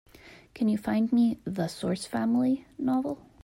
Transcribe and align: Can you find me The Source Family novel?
Can 0.55 0.67
you 0.67 0.79
find 0.79 1.13
me 1.13 1.37
The 1.45 1.67
Source 1.67 2.07
Family 2.07 2.65
novel? 2.79 3.21